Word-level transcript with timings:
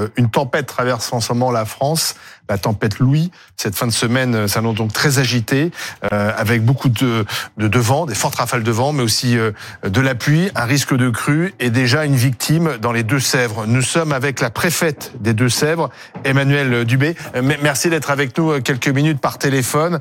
Euh, 0.00 0.08
une 0.16 0.28
tempête 0.28 0.66
traverse 0.66 1.12
en 1.12 1.20
ce 1.20 1.32
moment 1.32 1.52
la 1.52 1.64
France, 1.64 2.16
la 2.48 2.58
tempête 2.58 2.98
Louis. 2.98 3.30
Cette 3.56 3.76
fin 3.76 3.86
de 3.86 3.92
semaine 3.92 4.34
euh, 4.34 4.48
s'annonce 4.48 4.74
donc 4.74 4.92
très 4.92 5.20
agitée, 5.20 5.70
euh, 6.12 6.32
avec 6.36 6.64
beaucoup 6.64 6.88
de, 6.88 7.24
de, 7.58 7.78
vent, 7.78 8.04
des 8.04 8.16
fortes 8.16 8.34
rafales 8.34 8.64
de 8.64 8.70
vent, 8.72 8.92
mais 8.92 9.04
aussi 9.04 9.36
de 9.36 10.00
la 10.00 10.16
pluie, 10.16 10.50
un 10.56 10.64
risque 10.64 10.96
de 10.96 11.10
crue 11.10 11.54
et 11.60 11.70
déjà 11.70 12.06
une 12.06 12.16
victime 12.16 12.76
dans 12.80 12.90
les 12.90 13.04
Deux-Sèvres. 13.04 13.66
Nous 13.68 13.82
sommes 13.82 14.12
avec 14.12 14.40
la 14.40 14.50
préfète 14.50 15.12
des 15.20 15.32
Deux-Sèvres, 15.32 15.90
Emmanuel 16.24 16.84
Dubé. 16.84 17.14
Merci 17.62 17.88
d'être 17.88 18.10
avec 18.10 18.36
nous 18.36 18.60
quelques 18.62 18.88
minutes 18.88 19.20
par 19.20 19.38
téléphone. 19.38 20.00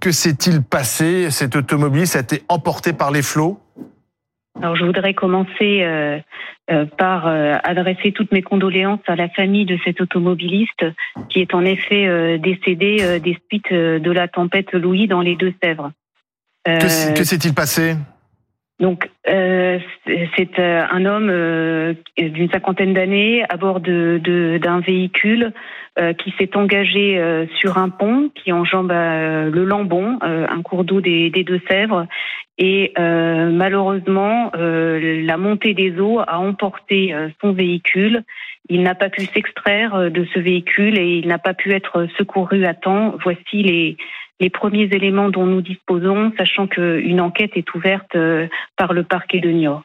Que 0.00 0.12
s'est-il 0.12 0.62
passé 0.62 1.30
Cet 1.30 1.56
automobiliste? 1.56 2.16
A 2.16 2.20
été 2.20 2.44
emporté 2.48 2.92
par 2.92 3.10
les 3.10 3.22
flots? 3.22 3.58
Alors 4.62 4.76
je 4.76 4.84
voudrais 4.84 5.14
commencer 5.14 5.82
euh, 5.82 6.18
euh, 6.70 6.84
par 6.84 7.26
euh, 7.26 7.56
adresser 7.64 8.12
toutes 8.12 8.32
mes 8.32 8.42
condoléances 8.42 9.00
à 9.06 9.16
la 9.16 9.28
famille 9.28 9.64
de 9.64 9.78
cet 9.84 10.00
automobiliste 10.00 10.84
qui 11.28 11.40
est 11.40 11.54
en 11.54 11.64
effet 11.64 12.38
décédé 12.38 13.20
des 13.20 13.38
suites 13.48 13.72
de 13.72 14.10
la 14.10 14.28
tempête 14.28 14.72
Louis 14.72 15.06
dans 15.06 15.20
les 15.20 15.36
Deux-Sèvres. 15.36 15.92
que 16.64 17.24
s'est-il 17.24 17.54
passé? 17.54 17.96
Donc, 18.78 19.10
c'est 19.26 20.58
un 20.58 21.04
homme 21.04 21.94
d'une 22.16 22.50
cinquantaine 22.50 22.94
d'années 22.94 23.44
à 23.48 23.56
bord 23.58 23.80
de, 23.80 24.58
d'un 24.62 24.80
véhicule 24.80 25.52
qui 26.16 26.34
s'est 26.38 26.56
engagé 26.56 27.46
sur 27.56 27.76
un 27.76 27.90
pont 27.90 28.30
qui 28.34 28.52
enjambe 28.52 28.90
le 28.90 29.64
Lambon, 29.64 30.18
un 30.22 30.62
cours 30.62 30.84
d'eau 30.84 31.02
des 31.02 31.30
Deux-Sèvres, 31.30 32.06
et 32.62 32.92
euh, 32.98 33.50
malheureusement, 33.50 34.52
euh, 34.54 35.22
la 35.24 35.38
montée 35.38 35.72
des 35.72 35.98
eaux 35.98 36.20
a 36.20 36.38
emporté 36.38 37.14
euh, 37.14 37.30
son 37.40 37.52
véhicule. 37.52 38.22
Il 38.68 38.82
n'a 38.82 38.94
pas 38.94 39.08
pu 39.08 39.24
s'extraire 39.24 40.10
de 40.10 40.26
ce 40.34 40.38
véhicule 40.38 40.98
et 40.98 41.16
il 41.16 41.26
n'a 41.26 41.38
pas 41.38 41.54
pu 41.54 41.72
être 41.72 42.06
secouru 42.18 42.66
à 42.66 42.74
temps. 42.74 43.14
Voici 43.24 43.62
les, 43.62 43.96
les 44.40 44.50
premiers 44.50 44.90
éléments 44.92 45.30
dont 45.30 45.46
nous 45.46 45.62
disposons, 45.62 46.32
sachant 46.36 46.66
qu'une 46.66 47.20
enquête 47.22 47.52
est 47.54 47.74
ouverte 47.74 48.16
par 48.76 48.92
le 48.92 49.02
parquet 49.04 49.40
de 49.40 49.50
Niort. 49.50 49.82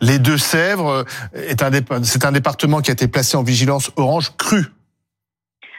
Les 0.00 0.18
Deux-Sèvres, 0.18 1.04
c'est 1.34 2.24
un 2.24 2.32
département 2.32 2.80
qui 2.80 2.90
a 2.90 2.94
été 2.94 3.08
placé 3.08 3.36
en 3.36 3.42
vigilance 3.42 3.90
orange 3.96 4.30
crue 4.38 4.66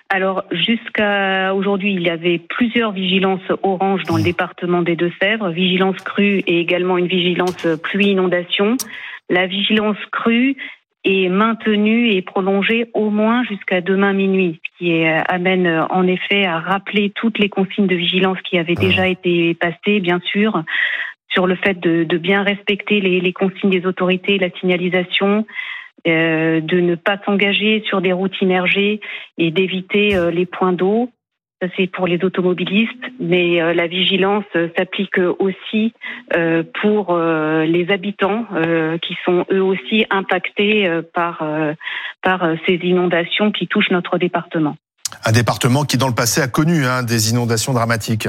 alors 0.09 0.45
jusqu'à 0.51 1.53
aujourd'hui, 1.53 1.93
il 1.93 2.01
y 2.01 2.09
avait 2.09 2.39
plusieurs 2.39 2.91
vigilances 2.91 3.41
orange 3.63 4.03
dans 4.03 4.17
le 4.17 4.23
département 4.23 4.81
des 4.81 4.95
Deux-Sèvres, 4.95 5.49
vigilance 5.49 5.97
crue 5.97 6.39
et 6.47 6.59
également 6.59 6.97
une 6.97 7.07
vigilance 7.07 7.67
pluie-inondation. 7.83 8.77
La 9.29 9.47
vigilance 9.47 9.97
crue 10.11 10.55
est 11.03 11.29
maintenue 11.29 12.11
et 12.11 12.21
prolongée 12.21 12.89
au 12.93 13.09
moins 13.09 13.43
jusqu'à 13.43 13.81
demain 13.81 14.13
minuit, 14.13 14.59
ce 14.63 14.77
qui 14.77 15.05
amène 15.05 15.85
en 15.89 16.07
effet 16.07 16.45
à 16.45 16.59
rappeler 16.59 17.11
toutes 17.15 17.39
les 17.39 17.49
consignes 17.49 17.87
de 17.87 17.95
vigilance 17.95 18.39
qui 18.41 18.57
avaient 18.57 18.75
déjà 18.75 19.07
été 19.07 19.53
passées, 19.55 19.99
bien 19.99 20.19
sûr, 20.23 20.63
sur 21.29 21.47
le 21.47 21.55
fait 21.55 21.79
de, 21.79 22.17
bien 22.17 22.43
respecter 22.43 23.01
les, 23.01 23.19
les 23.19 23.33
consignes 23.33 23.69
des 23.69 23.85
autorités, 23.85 24.37
la 24.37 24.49
signalisation, 24.59 25.45
euh, 26.07 26.61
de 26.61 26.79
ne 26.79 26.95
pas 26.95 27.17
s'engager 27.25 27.83
sur 27.87 28.01
des 28.01 28.13
routes 28.13 28.39
immergées 28.41 29.01
et 29.37 29.51
d'éviter 29.51 30.15
euh, 30.15 30.31
les 30.31 30.45
points 30.45 30.71
d'eau. 30.71 31.09
Ça, 31.61 31.67
c'est 31.75 31.87
pour 31.87 32.05
les 32.05 32.23
automobilistes, 32.23 32.93
mais 33.19 33.61
euh, 33.61 33.73
la 33.73 33.87
vigilance 33.87 34.45
s'applique 34.77 35.17
aussi 35.39 35.93
pour 36.81 37.17
les 37.17 37.87
habitants 37.89 38.45
qui 39.01 39.15
sont 39.25 39.45
eux 39.51 39.63
aussi 39.63 40.05
impactés 40.09 40.87
par, 41.13 41.43
par 42.21 42.47
ces 42.65 42.75
inondations 42.83 43.51
qui 43.51 43.67
touchent 43.67 43.91
notre 43.91 44.17
département. 44.17 44.75
Un 45.25 45.31
département 45.31 45.83
qui, 45.83 45.97
dans 45.97 46.07
le 46.07 46.13
passé, 46.13 46.41
a 46.41 46.47
connu 46.47 46.85
hein, 46.85 47.03
des 47.03 47.31
inondations 47.31 47.73
dramatiques. 47.73 48.27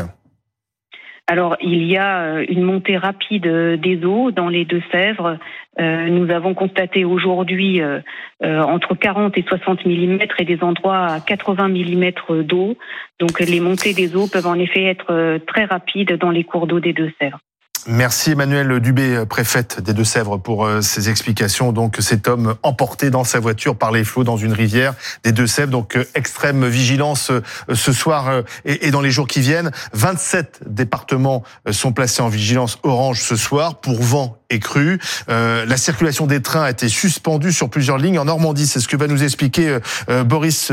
Alors, 1.31 1.57
il 1.61 1.85
y 1.85 1.99
a 1.99 2.41
une 2.49 2.63
montée 2.63 2.97
rapide 2.97 3.47
des 3.47 4.03
eaux 4.03 4.31
dans 4.31 4.49
les 4.49 4.65
Deux-Sèvres. 4.65 5.37
Euh, 5.79 6.09
nous 6.09 6.31
avons 6.31 6.55
constaté 6.55 7.05
aujourd'hui 7.05 7.83
euh, 7.83 8.01
euh, 8.43 8.63
entre 8.63 8.95
40 8.95 9.37
et 9.37 9.45
60 9.47 9.85
mm 9.85 10.21
et 10.39 10.45
des 10.47 10.63
endroits 10.63 11.05
à 11.05 11.21
80 11.21 11.69
mm 11.69 12.43
d'eau. 12.45 12.79
Donc 13.21 13.41
les 13.41 13.61
montées 13.61 13.93
des 13.93 14.17
eaux 14.17 14.27
peuvent 14.27 14.47
en 14.47 14.59
effet 14.59 14.85
être 14.85 15.39
très 15.47 15.67
rapides 15.67 16.17
dans 16.17 16.31
les 16.31 16.45
cours 16.45 16.67
d'eau 16.67 16.81
des 16.81 16.95
Deux-Sèvres. 16.95 17.41
Merci 17.87 18.33
Emmanuel 18.33 18.81
Dubé, 18.81 19.25
préfète 19.29 19.81
des 19.81 19.93
Deux-Sèvres, 19.93 20.37
pour 20.37 20.69
ces 20.83 21.09
explications. 21.09 21.73
Donc 21.73 21.97
cet 22.01 22.29
homme 22.29 22.57
emporté 22.63 23.11
dans 23.11 23.25
sa 23.25 23.41
voiture 23.41 23.77
par 23.77 23.93
les 23.93 24.05
flots 24.05 24.25
dans 24.25 24.37
une 24.37 24.53
rivière 24.53 24.95
des 25.25 25.33
Deux-Sèvres. 25.33 25.71
Donc 25.71 25.99
extrême 26.15 26.67
vigilance 26.67 27.31
ce 27.73 27.93
soir 27.93 28.43
et 28.65 28.91
dans 28.91 29.01
les 29.01 29.11
jours 29.11 29.27
qui 29.27 29.41
viennent. 29.41 29.71
27 29.93 30.63
départements 30.67 31.43
sont 31.71 31.93
placés 31.93 32.23
en 32.23 32.29
vigilance 32.29 32.79
orange 32.83 33.23
ce 33.23 33.37
soir 33.37 33.81
pour 33.81 34.03
vent 34.03 34.38
et 34.51 34.59
cru. 34.59 34.99
Euh, 35.29 35.67
la 35.67 35.77
circulation 35.77 36.27
des 36.27 36.41
trains 36.43 36.63
a 36.63 36.71
été 36.71 36.89
suspendue 36.89 37.53
sur 37.53 37.69
plusieurs 37.69 37.99
lignes 37.99 38.19
en 38.19 38.25
Normandie. 38.25 38.67
C'est 38.67 38.81
ce 38.81 38.89
que 38.89 38.97
va 38.97 39.07
nous 39.07 39.23
expliquer 39.23 39.69
euh, 39.69 39.81
euh, 40.09 40.25
Boris 40.25 40.73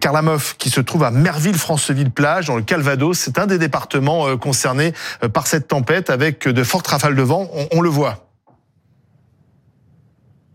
Karlamov, 0.00 0.56
qui 0.58 0.68
se 0.68 0.80
trouve 0.80 1.04
à 1.04 1.12
Merville-Franceville-Plage, 1.12 2.46
dans 2.46 2.56
le 2.56 2.62
Calvados. 2.62 3.16
C'est 3.16 3.38
un 3.38 3.46
des 3.46 3.58
départements 3.58 4.36
concernés 4.36 4.92
par 5.32 5.46
cette 5.46 5.68
tempête, 5.68 6.10
avec 6.10 6.48
de 6.48 6.64
fortes 6.64 6.88
rafales 6.88 7.14
de 7.14 7.22
vent. 7.22 7.48
on 7.70 7.80
le 7.80 7.88
voit. 7.88 8.28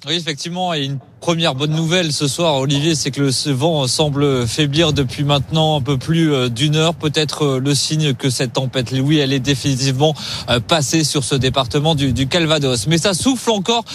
Oui, 0.06 0.16
effectivement, 0.16 0.74
première 1.22 1.54
bonne 1.54 1.76
nouvelle 1.76 2.12
ce 2.12 2.28
soir, 2.28 2.56
Olivier, 2.56 2.96
c'est 2.96 3.12
que 3.12 3.30
ce 3.30 3.52
vent 3.52 3.86
semble 3.86 4.48
faiblir 4.48 4.92
depuis 4.92 5.24
maintenant 5.24 5.78
un 5.78 5.82
peu 5.82 5.96
plus 5.96 6.34
euh, 6.34 6.50
d'une 6.50 6.76
heure. 6.76 6.96
Peut-être 6.96 7.46
euh, 7.46 7.60
le 7.60 7.76
signe 7.76 8.16
que 8.16 8.32
cette 8.32 8.54
tempête, 8.54 8.92
oui, 8.92 9.20
elle 9.20 9.32
est 9.32 9.40
définitivement 9.40 10.16
euh, 10.50 10.60
passée 10.60 11.04
sur 11.04 11.24
ce 11.24 11.36
département 11.36 11.94
du, 11.94 12.26
Calvados. 12.26 12.88
Mais 12.88 12.98
ça 12.98 13.14
souffle 13.14 13.52
encore 13.52 13.86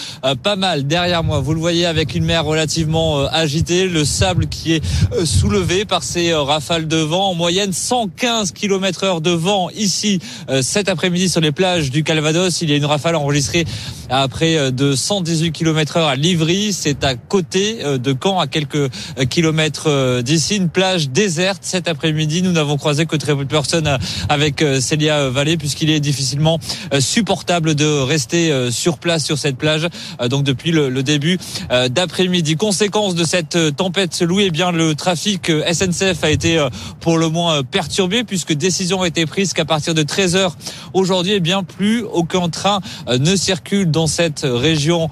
pas 0.41 0.55
mal 0.55 0.87
derrière 0.87 1.23
moi. 1.23 1.41
Vous 1.41 1.53
le 1.53 1.59
voyez 1.59 1.85
avec 1.85 2.15
une 2.15 2.23
mer 2.23 2.45
relativement 2.45 3.25
agitée, 3.25 3.87
le 3.87 4.05
sable 4.05 4.47
qui 4.47 4.73
est 4.73 4.83
soulevé 5.25 5.83
par 5.83 6.03
ces 6.03 6.33
rafales 6.33 6.87
de 6.87 6.97
vent. 6.97 7.31
En 7.31 7.33
moyenne, 7.33 7.73
115 7.73 8.51
km 8.51 9.03
heure 9.03 9.21
de 9.21 9.31
vent 9.31 9.69
ici 9.71 10.19
cet 10.61 10.87
après-midi 10.87 11.29
sur 11.29 11.41
les 11.41 11.51
plages 11.51 11.89
du 11.89 12.03
Calvados. 12.03 12.61
Il 12.61 12.69
y 12.69 12.73
a 12.73 12.75
une 12.75 12.85
rafale 12.85 13.15
enregistrée 13.15 13.65
à 14.09 14.27
près 14.27 14.71
de 14.71 14.95
118 14.95 15.51
km 15.51 15.97
heure 15.97 16.07
à 16.07 16.15
Livry. 16.15 16.73
C'est 16.73 17.03
à 17.03 17.16
côté 17.27 17.79
euh, 17.83 17.97
de 17.97 18.15
Caen, 18.21 18.39
à 18.39 18.47
quelques 18.47 18.75
euh, 18.75 18.89
kilomètres 19.29 19.87
euh, 19.87 20.21
d'ici, 20.21 20.55
une 20.55 20.69
plage 20.69 21.09
déserte 21.09 21.59
cet 21.61 21.87
après-midi. 21.87 22.41
Nous 22.41 22.51
n'avons 22.51 22.77
croisé 22.77 23.05
que 23.05 23.15
très 23.15 23.35
peu 23.35 23.43
de 23.43 23.49
personnes 23.49 23.97
avec 24.29 24.63
Célia 24.79 25.29
Vallée 25.29 25.57
puisqu'il 25.57 25.89
est 25.89 25.99
difficilement 25.99 26.59
supportable 26.99 27.75
de 27.75 27.85
rester 27.85 28.71
sur 28.71 28.97
place 28.97 29.25
sur 29.25 29.37
cette 29.37 29.57
plage. 29.57 29.87
Donc 30.29 30.43
depuis 30.43 30.71
le, 30.71 31.03
début 31.03 31.37
d'après-midi. 31.69 32.55
Conséquence 32.55 33.15
de 33.15 33.23
cette 33.23 33.57
tempête 33.75 34.19
Louis, 34.21 34.45
eh 34.47 34.51
bien 34.51 34.71
le 34.71 34.95
trafic 34.95 35.51
SNCF 35.71 36.23
a 36.23 36.29
été 36.29 36.65
pour 36.99 37.17
le 37.17 37.29
moins 37.29 37.63
perturbé 37.63 38.23
puisque 38.23 38.53
décision 38.53 39.01
a 39.01 39.07
été 39.07 39.25
prise 39.25 39.53
qu'à 39.53 39.65
partir 39.65 39.93
de 39.93 40.03
13h 40.03 40.51
aujourd'hui, 40.93 41.33
eh 41.33 41.39
bien 41.39 41.63
plus 41.63 42.01
aucun 42.03 42.49
train 42.49 42.79
ne 43.07 43.35
circule 43.35 43.89
dans 43.89 44.07
cette 44.07 44.45
région 44.45 45.09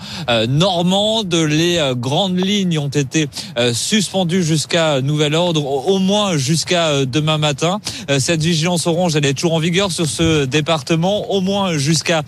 normande. 0.48 1.34
Les 1.34 1.94
grandes 1.96 2.38
lignes 2.38 2.78
ont 2.80 2.90
été 2.90 3.28
euh, 3.58 3.74
suspendues 3.74 4.44
jusqu'à 4.44 5.02
nouvel 5.02 5.36
ordre, 5.36 5.66
au 5.66 6.00
moins 6.00 6.38
jusqu'à 6.38 6.88
euh, 6.88 7.06
demain 7.06 7.38
matin. 7.38 7.80
Euh, 8.10 8.20
cette 8.20 8.42
vigilance 8.42 8.88
orange, 8.88 9.16
elle 9.16 9.26
est 9.26 9.34
toujours 9.34 9.54
en 9.54 9.60
vigueur 9.60 9.92
sur 9.92 10.06
ce 10.06 10.46
département, 10.46 11.32
au 11.32 11.42
moins 11.42 11.78
jusqu'à 11.78 12.24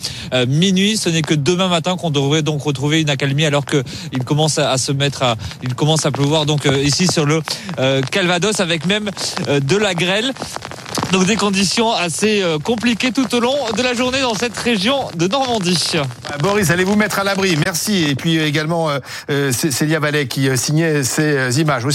minuit. 0.48 0.98
Ce 0.98 1.10
n'est 1.10 1.22
que 1.22 1.34
demain 1.34 1.68
matin 1.68 1.96
qu'on 1.98 2.12
devrait 2.12 2.42
donc 2.42 2.62
retrouver 2.62 3.02
une 3.02 3.10
accalmie 3.10 3.46
alors 3.46 3.66
que 3.66 3.84
il 4.14 4.24
commence 4.24 4.58
à 4.58 4.78
se 4.78 4.92
mettre 4.92 5.24
à, 5.24 5.36
il 5.64 5.74
commence 5.76 6.06
à 6.06 6.12
pleuvoir 6.12 6.46
donc 6.46 6.68
ici 6.84 7.08
sur 7.08 7.26
le 7.26 7.42
Calvados 8.12 8.60
avec 8.60 8.86
même 8.86 9.10
de 9.48 9.78
la 9.78 9.94
grêle. 9.94 10.34
Donc 11.12 11.26
des 11.26 11.36
conditions 11.36 11.92
assez 11.92 12.44
compliquées 12.64 13.12
tout 13.12 13.34
au 13.34 13.40
long 13.40 13.56
de 13.76 13.82
la 13.82 13.94
journée 13.94 14.22
dans 14.22 14.34
cette 14.34 14.58
région 14.58 15.08
de 15.16 15.28
Normandie. 15.28 15.94
Boris, 16.40 16.70
allez 16.70 16.84
vous 16.84 16.96
mettre 16.96 17.20
à 17.20 17.24
l'abri? 17.24 17.58
Merci. 17.64 18.04
Et 18.04 18.16
puis 18.16 18.38
également, 18.40 18.90
Célia 19.52 20.00
Vallet 20.00 20.28
qui 20.28 20.50
euh, 20.50 20.56
signait 20.56 21.04
ces 21.04 21.38
euh, 21.38 21.52
images. 21.52 21.86